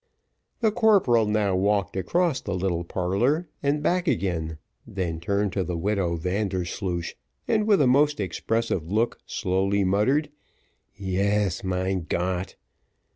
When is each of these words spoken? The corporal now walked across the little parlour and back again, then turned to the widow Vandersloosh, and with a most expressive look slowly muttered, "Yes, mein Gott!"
The 0.61 0.71
corporal 0.71 1.27
now 1.27 1.55
walked 1.55 1.95
across 1.95 2.41
the 2.41 2.55
little 2.55 2.83
parlour 2.83 3.47
and 3.61 3.83
back 3.83 4.07
again, 4.07 4.57
then 4.87 5.19
turned 5.19 5.53
to 5.53 5.63
the 5.63 5.77
widow 5.77 6.17
Vandersloosh, 6.17 7.13
and 7.47 7.67
with 7.67 7.79
a 7.79 7.85
most 7.85 8.19
expressive 8.19 8.91
look 8.91 9.19
slowly 9.27 9.83
muttered, 9.83 10.31
"Yes, 10.95 11.63
mein 11.63 12.07
Gott!" 12.09 12.55